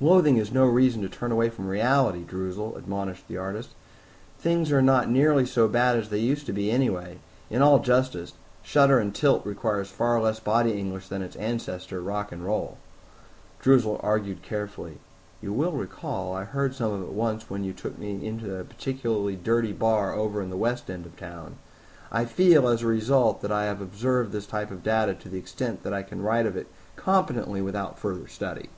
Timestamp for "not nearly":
4.80-5.44